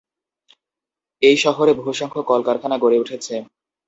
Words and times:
এই 1.21 1.37
শহরে 1.37 1.71
বহুসংখ্যক 1.73 2.25
কলকারখানা 2.31 2.75
গড়ে 2.77 2.97
উঠেছে। 2.99 3.35